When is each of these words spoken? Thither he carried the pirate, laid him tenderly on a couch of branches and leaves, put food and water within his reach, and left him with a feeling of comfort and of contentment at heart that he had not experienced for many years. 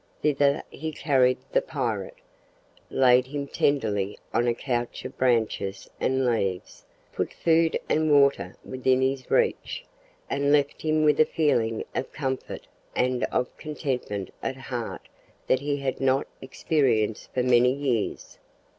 Thither 0.23 0.63
he 0.71 0.91
carried 0.91 1.37
the 1.51 1.61
pirate, 1.61 2.15
laid 2.89 3.27
him 3.27 3.45
tenderly 3.45 4.17
on 4.33 4.47
a 4.47 4.53
couch 4.55 5.05
of 5.05 5.15
branches 5.15 5.87
and 5.99 6.25
leaves, 6.25 6.83
put 7.13 7.31
food 7.31 7.79
and 7.87 8.11
water 8.11 8.55
within 8.65 8.99
his 9.03 9.29
reach, 9.29 9.85
and 10.27 10.51
left 10.51 10.81
him 10.81 11.03
with 11.03 11.19
a 11.19 11.25
feeling 11.25 11.83
of 11.93 12.11
comfort 12.11 12.65
and 12.95 13.25
of 13.25 13.55
contentment 13.57 14.31
at 14.41 14.57
heart 14.57 15.07
that 15.45 15.59
he 15.59 15.77
had 15.77 16.01
not 16.01 16.25
experienced 16.41 17.31
for 17.31 17.43
many 17.43 17.71
years. 17.71 18.39